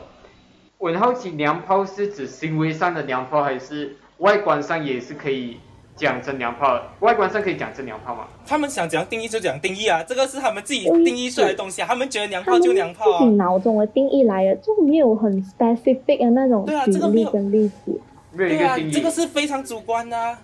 [0.77, 5.57] 我很好奇，娘炮是指行为上的娘炮，还是外观上也是可以
[5.93, 6.83] 讲成娘炮的？
[7.01, 8.27] 外观上可以讲成娘炮吗？
[8.45, 13.35] 他们想怎样定义就怎样定义啊，这个是他们自己嗯定义出来的东西啊，他们觉得娘炮就娘炮自己啊。
[13.35, 17.99] 脑中的定义来的，就没有很 specific 的那种对啊举例这个没有跟例子。
[18.31, 18.91] 没有一对啊个定，义。
[18.93, 20.39] 这个是非常主观的、啊。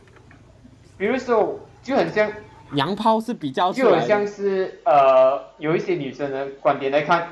[0.98, 2.30] 比如说，就很像，
[2.72, 7.28] 娘炮是比较就像，是呃，有一些女生的观点来看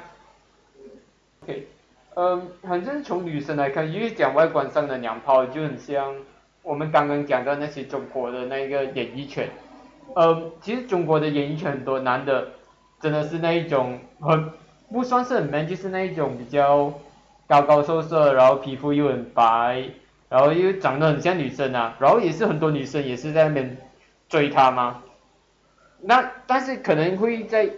[1.41, 1.67] ，OK，
[2.15, 6.15] 嗯，反正从女生来看，因为讲外观上的娘炮，就很像
[6.61, 9.49] 我们刚刚讲的那些中国的那个演艺圈，
[10.15, 12.49] 呃，其实中国的演艺圈很多男的，
[13.01, 14.51] 真的是那一种很
[14.91, 16.93] 不算是很 man，就是那一种比较
[17.47, 19.83] 高高瘦瘦，然后皮肤又很白，
[20.29, 23.75] 然后又长得很像女生啊，然后也是很多女生也是在那边
[24.29, 25.01] 追他嘛。
[26.05, 27.69] 那但是可能会在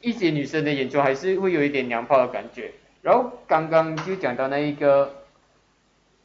[0.00, 2.72] 一些女生的眼中还是会有一点娘炮的感觉。
[3.02, 5.14] 然后刚刚就讲到那一个，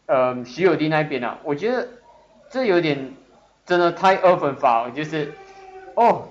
[0.08, 1.88] 呃，徐有弟那边啊，我觉得
[2.50, 3.14] 这有点
[3.66, 5.32] 真的太二分法了，就是
[5.96, 6.28] 哦，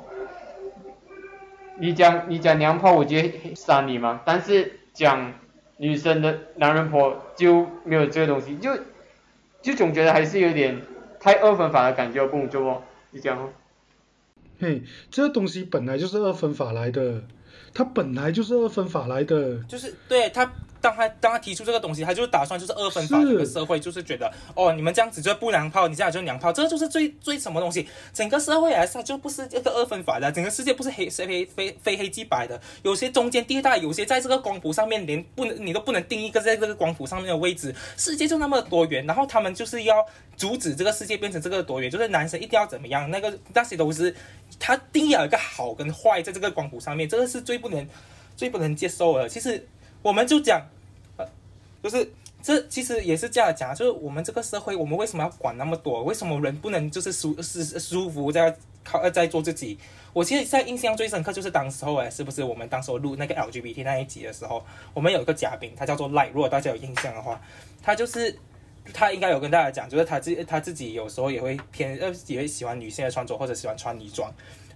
[1.79, 5.33] 你讲你讲娘炮，我觉得杀你嘛，但是讲
[5.77, 8.77] 女生的男人婆就没有这个东西，就
[9.63, 10.83] 就总觉得还是有点
[11.21, 12.83] 太二分法的感觉，不懂做哦，
[13.15, 13.49] 就这样哦。
[14.63, 17.21] 嘿，这东西本来就是二分法来的，
[17.75, 19.59] 它本来就是二分法来的。
[19.65, 20.45] 就是对它，
[20.83, 27.89] 当他当他提出这个东西，他就打算就是二分法这个社会，就是觉得哦，你们这样子就不娘炮，你这样就娘炮，这个就是最最什么东西？
[28.13, 40.05] 整个社会来说就不是这个二分法的，整个世界不是黑是黑非非黑即白的，有些中间地带，有些在这个光谱上面连不能你都不能定义一个在这个光谱上面的位置，世界就那么多元，然后他们就是要
[40.37, 44.13] 阻止这个世界变成这个多元，就是男生一定要怎么样，那个那些都是
[44.59, 47.87] 他定义了一个好跟坏在这个光谱上面，这个是最不能
[48.37, 49.29] 最不能接受的。
[49.29, 49.65] 其实
[50.03, 50.61] 我们就讲，
[51.17, 51.27] 呃，
[51.83, 52.13] 就是
[52.43, 56.03] 这其实也是这样讲，就是我们这个社会，我们为什么要管那么多？
[56.03, 59.79] 为什么人不能就是舒是舒服在靠在做自己？
[60.13, 64.63] 我其实在印象最深刻就是当时候哎，是不是我们当时候录那个 LGBT 那一集的时候，
[64.93, 67.41] 我们有一个嘉宾，他叫做赖，如果大家有印象的话，
[67.81, 68.37] 他就是
[68.93, 74.31] 他应该有跟大家讲，就是他自他自己有时候也会偏呃也会喜欢女性的穿着或者喜欢穿女装。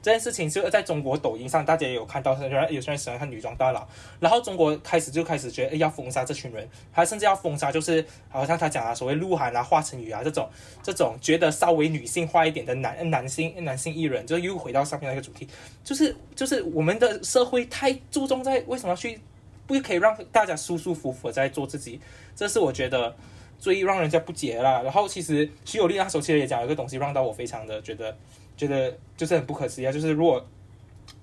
[0.07, 3.85] 这件事情就在中国抖音上，大家也有看到，有人有些人喜欢看女装大佬，
[4.21, 10.49] 然后中国开始就开始觉得要封杀这群人，还甚至要封杀，就是好像他讲啊，所谓鹿晗啊、华晨宇啊这种
[10.81, 15.49] 这种觉得稍微女性化一点的男男性男性艺人，就又回到上面那个主题，
[15.83, 19.19] 就是就是我们的社会太注重在为什么要去
[19.67, 22.01] 不可以让大家舒舒服服的在做自己，
[22.37, 23.13] 这是我觉得
[23.59, 24.83] 最让人家不解啦。
[24.83, 28.17] 然后其实徐有利那时候其实也讲了一个东西，让到我非常的觉得。
[28.57, 29.93] 觉得就是很不可思议啊！
[29.93, 30.43] 就是如果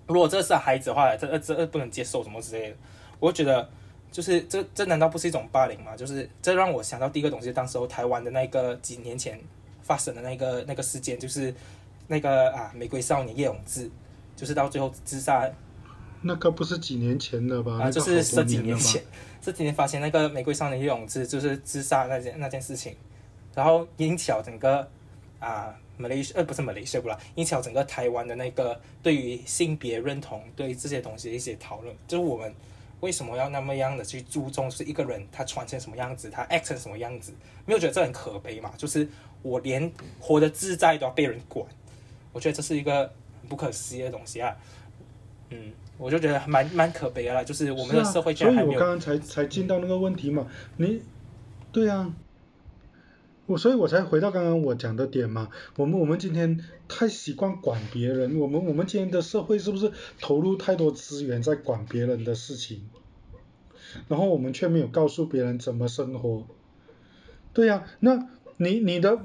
[0.05, 2.75] 如果这是孩子的话，这这不能接受什么之类的，
[3.19, 3.67] 我觉得
[4.11, 5.95] 就是这这难道不是一种霸凌吗？
[5.95, 9.39] 就是这让我想到第一个东西，当时候台湾的那个几年前
[9.81, 11.53] 发生的那个那个事件，就是
[12.07, 13.89] 那个啊玫瑰少年叶永志，
[14.35, 15.49] 就是到最后自杀。
[16.21, 17.81] 那个不是几年前的吧？
[17.81, 19.01] 啊，就是十几年前，
[19.41, 22.95] 这几年发现那个玫瑰少年叶永志就是自杀那件那件事情，
[23.55, 24.87] 然后引起了整个
[25.39, 25.73] 啊。
[25.95, 32.53] 马来西亚呃不是马来西亚不啦，引起了整个台湾的那个对于性别认同对于这些东西的一些讨论，就是我们
[32.99, 37.31] 为什么要那么样的去注重，是一个人他穿成什么样子，他 act 成什么样子，
[37.65, 38.73] 没有觉得这很可悲嘛？
[38.77, 39.07] 就是
[39.41, 41.65] 我连活得自在都要被人管，
[42.31, 44.55] 我觉得这是一个很不可思议的东西啊。
[45.49, 48.79] 嗯，我就觉得蛮蛮可悲的啦，就是我们的社会居然还没有。
[48.79, 51.01] 所以我刚刚才才进到那个问题嘛，你
[51.71, 52.11] 对呀。
[53.45, 55.49] 我所以，我才回到刚刚我讲的点嘛。
[55.75, 62.89] 我们我们今天太习惯管别人，我们我们今天的社会是不是投入太多资源在管别人的事情，
[64.07, 66.45] 然后我们却没有告诉别人怎么生活？
[67.53, 69.19] 对呀，那你你的，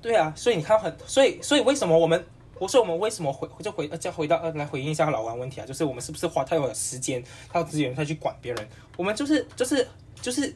[0.00, 2.24] 对啊，所以你看很，所以所以为什么我们，
[2.58, 5.64] 我说我们为什么回就回再回到呃来回应一下老王问题啊？
[5.64, 8.68] 就是我们是不是花太多的时间、太多资源再去管别人？
[8.96, 9.86] 我们就是就是
[10.20, 10.52] 就是。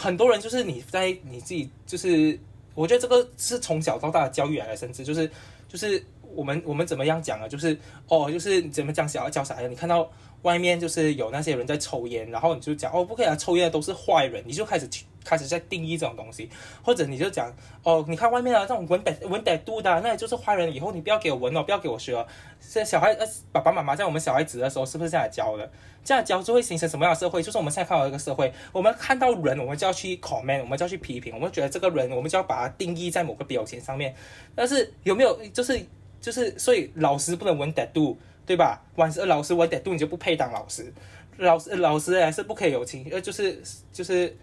[0.00, 2.38] 很多人就是你在你自己就是，
[2.76, 5.28] 我觉得这个是从小到大的教育来的，甚至就是
[5.68, 6.00] 就是
[6.36, 7.48] 我们我们怎么样讲啊？
[7.48, 9.66] 就是哦，就是怎么讲小孩教小孩？
[9.66, 10.08] 你看到
[10.42, 16.48] 外面就是有那些人在抽烟，然后你就讲哦，不可以啊，抽烟的都是坏人，你就开始去开始在定义这种东西，
[16.82, 22.26] 或者你就讲哦，你看外面的这种闻歹闻歹度的，那也就是坏人，以后你不要给我闻哦，不要给我学哦。
[22.58, 25.70] 现在小孩呃爸爸妈妈在我们小孩子的时候是不是这样教的？
[26.02, 27.42] 这样教就会形成什么样的社会？
[27.42, 34.14] 就是我们现在看到一个社会，我们看到人，我们就要去 comment，我们就要去批评，我们觉得这个人，我们就要把它定义在某个标签上面。
[34.54, 35.78] 但是有没有就是
[36.20, 38.80] 就是，所以老师不能闻歹度，对吧？
[38.96, 40.90] 晚上老师闻歹度，你就不配当老师。
[41.36, 43.62] 老师老师还是不可以有情，呃，就是
[43.92, 44.34] 就是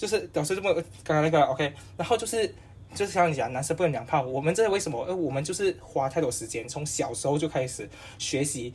[0.00, 0.72] 就是老师这么
[1.04, 2.54] 刚刚那个 OK，然后就是
[2.94, 4.22] 就是像你讲，男生不能娘炮。
[4.22, 5.04] 我们这为什么？
[5.04, 8.72] 呃，我们就是花太多时间，从小时候就开始学习。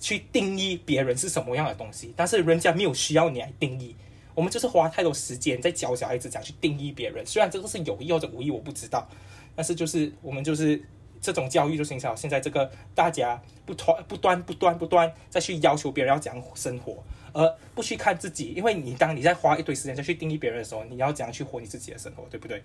[0.00, 3.94] 去定义别人是什么样的东西，但是人家没有需要你来定义。
[4.34, 9.08] 我们就是花太多时间在教小孩子讲去定义别人，虽然这个是有意或者无意，我不知道。
[9.54, 10.82] 但是就是我们就是
[11.20, 17.02] 这种教育就形成现在这个大家不断不断不断不断再去要求别人要怎样生活，
[17.32, 18.52] 而不去看自己。
[18.52, 22.62] 因为你当你在花一堆时间再去定义别人的时候，你要怎样去活你自己的生活，对不对？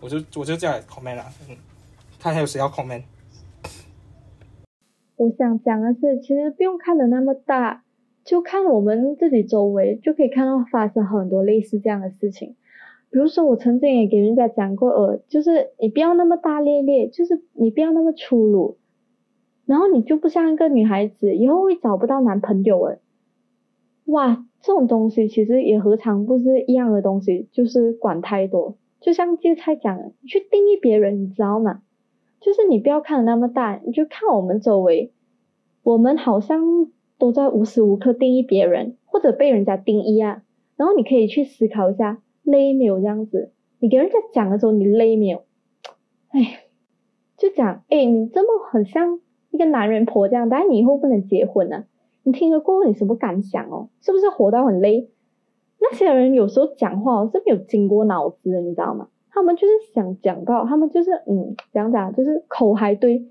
[0.00, 1.56] 我就我就这样 comment 啦，嗯，
[2.20, 3.02] 看还有谁要 comment。
[5.16, 7.82] 我想讲的是，其实不用看的那么大，
[8.24, 12.54] 就看我们自己周围，就可以看到发生很多类似这样的事情。
[13.10, 18.76] 比如说，我曾经也给人家讲过，呃，就是你不要那么大咧咧，就是你不要那么粗鲁，
[19.66, 22.98] 然后你就不像一个女孩子，以后会找不到男朋友诶。
[24.04, 28.76] 哇，这种东西其实也何尝不是一样的东西，就是管太多。
[29.00, 31.82] 就像芥菜讲的，你去定义别人，你知道吗？
[32.40, 35.12] 就是你不要看的那么大，你就看我们周围，
[35.82, 40.42] 我们好像都在无时无刻定义别人，或者被人家定义啊。
[40.76, 43.52] 然后你可以去思考一下，累没有这样子？
[43.78, 45.42] 你给人家讲的时候，你累没有？
[46.30, 46.64] 哎，
[47.36, 49.20] 就讲，哎，你这么很像
[49.50, 51.84] 一个男人婆这样，但是你以后不能结婚啊？
[52.24, 53.88] 你听了过后，你什么感想哦？
[54.00, 55.08] 是不是活到很累？
[55.80, 59.08] 那些人有时候讲话是没有经过脑子的，你知道吗？
[59.30, 63.28] 他们就是想讲到，他们就是嗯，讲讲就是口还对，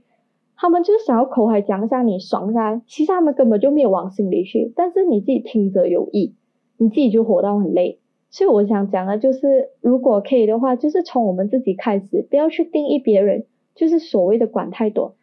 [0.55, 4.71] 他们就是想要口还讲一下你爽一下，其实他们根本就没有往心里去。
[4.75, 6.35] 但是你自己听者有意，
[6.77, 7.99] 你自己就活到很累。
[8.29, 15.15] 所以我想讲的就是，如果可以的话，就是从我们自己开始，不要去定义别人，就是所谓的管太多，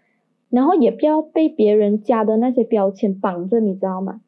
[0.49, 4.21] 然后也不要被别人加的那些标签绑着，你知道吗？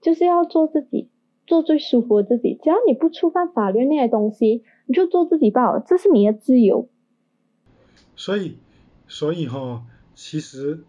[0.00, 1.08] 就是要做自己，
[1.46, 6.88] 做最舒服的自己，只要你不触犯法律那些东西，你就做自己吧，这是你的自由。
[8.16, 8.56] 所以，
[9.06, 9.82] 所以哈，
[10.14, 10.84] 其实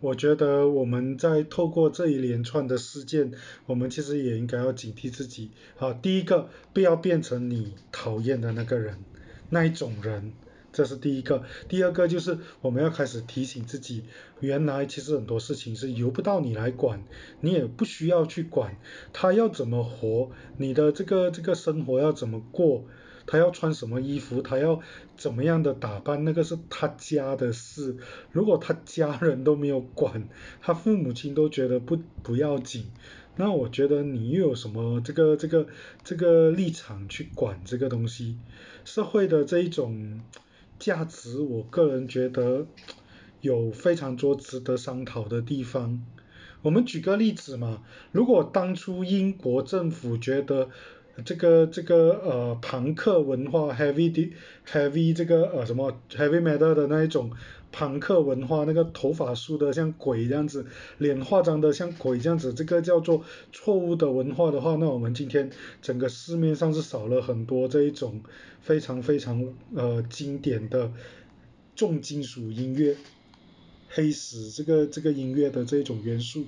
[0.00, 3.32] 我觉得我们在透过这一连串的事件，
[3.66, 5.50] 我们其实也应该要警惕自己。
[5.76, 8.98] 好，第一个，不要变成你讨厌的那个人，
[9.50, 10.32] 那一种人。
[10.72, 14.04] 这是第一个，第二个就是我们要开始提醒自己，
[14.40, 17.02] 原来其实很多事情是由不到你来管，
[17.40, 18.76] 你也不需要去管
[19.14, 22.84] 他要怎么活，你的这个这个生活要怎么过，
[23.26, 24.80] 他要穿什么衣服，他要
[25.16, 27.96] 怎么样的打扮，那个是他家的事。
[28.32, 30.28] 如果他家人都没有管，
[30.60, 32.86] 他父母亲都觉得不不要紧，
[33.36, 35.66] 那我觉得你又有什么这个这个
[36.04, 38.38] 这个立场去管这个东西？
[38.84, 40.20] 社会的这一种。
[40.78, 42.66] 价值，我个人觉得
[43.40, 46.04] 有非常多值得商讨的地方。
[46.60, 50.68] 我们举个例子嘛，如果当初英国政府觉得
[51.24, 54.32] 这个这个呃朋克文化 heavy 的
[54.70, 57.30] heavy 这个呃什么 heavy metal 的那一种。
[57.72, 60.64] 朋克文化，那个头发梳的像鬼这样子，
[60.96, 65.50] 脸化妆的像鬼这样子，这个叫做错误的文化的话，那我们今天
[65.82, 68.22] 整个市面上是少了很多这一种
[68.62, 70.90] 非常非常呃经典的
[71.74, 72.96] 重金属音乐、
[73.90, 76.46] 黑死这个这个音乐的这种元素，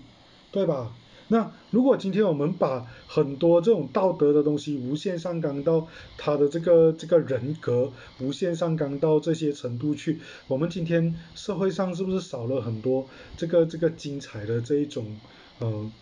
[0.50, 0.96] 对吧？
[1.31, 13.07] 那如果今天我们把很多这种道德的东西无限上纲到他的这个这个人格，无限上纲到这些程度去，我们今天社会上是不是少了很多
[13.37, 15.18] 这个这个精彩的这一种
[15.59, 15.93] 呃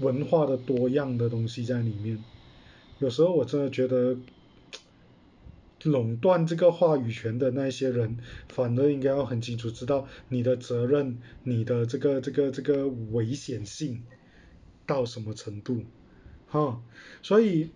[0.00, 2.22] 文化的多样的东西在里面？
[2.98, 4.16] 有时候我真的觉得
[5.84, 14.02] 垄断这个话语权的那些人，反而应该要很清楚知道你的责任，你的这个这个这个危险性。
[14.90, 15.84] 到什么程度，
[16.48, 16.82] 哈，
[17.22, 17.70] 所以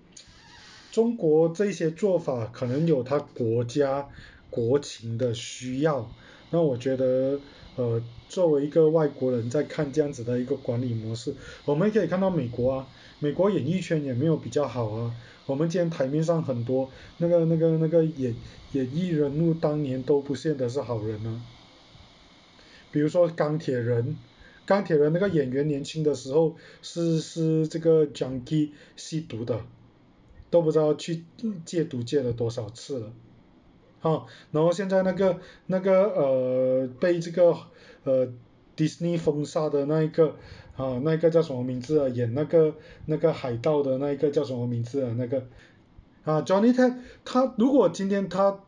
[0.90, 4.08] 中国这些做法可能有它国家
[4.50, 6.10] 国情的需要，
[6.50, 7.38] 那我觉得，
[7.76, 12.88] 呃，作为一个外国人在看这样子的一个管理模式，我们可以看到美国啊，
[13.20, 15.14] 美国演艺圈也没有比较好啊，
[15.46, 18.34] 我们今天台面上很多那个那个那个演
[18.72, 21.40] 演艺人物当年都不见得是好人啊，
[22.90, 24.16] 比如说钢铁人。
[24.66, 29.60] 钢铁人那个演员年轻的时候是是这个 junkie 吸毒的，
[30.50, 31.22] 都不知道去
[31.66, 33.12] 戒毒戒了多少次了，
[34.00, 37.54] 好，然后现在那个那个呃被这个
[38.04, 38.32] 呃
[38.74, 40.36] Disney 封杀的那一个
[40.76, 45.46] 啊那个叫什么名字啊演那个那个海盗的那一个叫什么名字啊那个
[46.24, 48.60] 啊 Johnny Depp 他如果今天他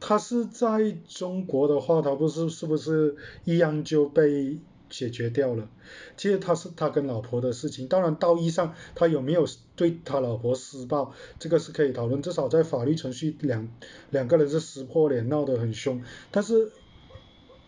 [0.00, 4.58] 他是在中国的话，他不是是不是一样就被。
[4.94, 5.68] 解决掉了，
[6.16, 13.68] 其实他是他跟老婆的事情，当然道义上他有没有对他老婆施暴，这个是可以讨论，至少在法律程序两
[14.10, 16.70] 两个人是撕破脸闹得很凶，但是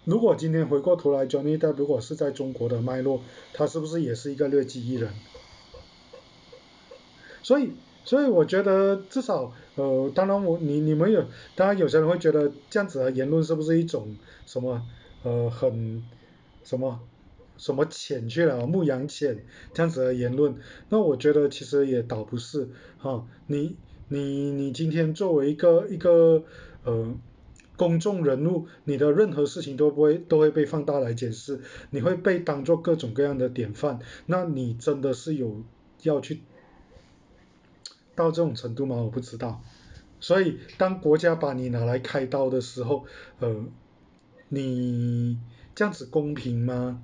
[0.05, 3.22] 如果今天回过头来，Johnny Depp 如果是在中国的脉络，
[3.53, 5.12] 他是不是也是一个劣迹艺人？
[7.43, 7.72] 所以
[8.05, 11.24] 所以我觉得至少呃，当然我你你们有，
[11.57, 14.14] 当然有些人会觉得这样子的言论是不是一种
[14.47, 14.81] 什么
[15.24, 16.05] 呃很
[16.62, 17.01] 什么？
[17.59, 20.57] 什么浅去了，牧羊犬这样子的言论，
[20.89, 23.77] 那我觉得其实也倒不是哈，你
[24.09, 26.45] 你你今天作为一个一个
[26.85, 27.15] 呃
[27.77, 35.63] 公众人物，你的任何事情都不会都会被放大来检视，你会被当做各种各样的典范，那你真的是有
[36.03, 36.41] 要去
[38.15, 38.97] 到这种程度吗？
[38.97, 39.61] 我不知道，
[40.21, 43.05] 所以当国家把你拿来开刀的时候，
[43.41, 43.65] 呃，
[44.49, 45.39] 你
[45.75, 47.03] 这样子公平吗？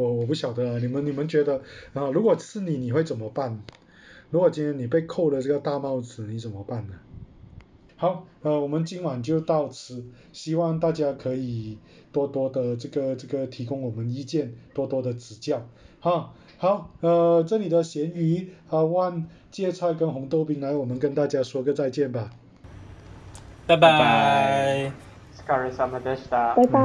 [0.00, 1.60] 我我不晓得啊，你们你们觉得
[1.92, 3.60] 啊，如果是你，你会怎么办？
[4.30, 6.94] 如果今天你被扣了这个大帽子，你怎么办呢？
[7.96, 11.76] 好，呃，我们今晚就到此，希望大家可以
[12.12, 15.66] 多多的这个这个提供我们意见，多多的指教。
[15.98, 22.30] 好，好，呃，这里的咸鱼、啊万芥菜跟红豆饼来，我们跟大家说个再见吧。
[23.66, 24.92] 拜拜。
[25.36, 26.16] Scar 什么的？
[26.30, 26.80] 拜拜。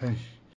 [0.00, 0.31] 哎。